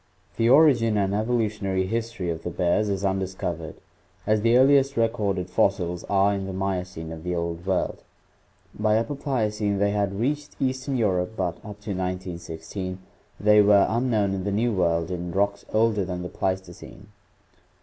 The 0.37 0.49
origin 0.49 0.97
and 0.97 1.13
evolutionary 1.13 1.85
history 1.85 2.31
of 2.31 2.41
the 2.41 2.49
bears 2.49 2.89
is 2.89 3.05
undiscovered, 3.05 3.75
as 4.25 4.41
the 4.41 4.57
earliest 4.57 4.97
recorded 4.97 5.47
fossils 5.47 6.03
are 6.05 6.33
in 6.33 6.47
the 6.47 6.53
Miocene 6.53 7.11
of 7.11 7.23
the 7.23 7.35
Old 7.35 7.63
World; 7.67 8.01
by 8.73 8.97
Upper 8.97 9.13
Pliocene 9.13 9.77
they 9.77 9.91
had 9.91 10.19
reached 10.19 10.55
eastern 10.59 10.97
Europe 10.97 11.33
but 11.37 11.63
up 11.63 11.79
to 11.81 11.91
191 11.91 12.39
6 12.39 12.75
they 13.39 13.61
were 13.61 13.85
unknown 13.87 14.33
in 14.33 14.43
the 14.43 14.51
New 14.51 14.73
World 14.73 15.11
in 15.11 15.31
rocks 15.33 15.65
older 15.71 16.03
than 16.03 16.23
the 16.23 16.29
Pleistocene. 16.29 17.09